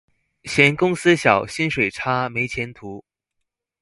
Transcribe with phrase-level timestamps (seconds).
[0.45, 3.05] 嫌公司小、薪水差、沒前途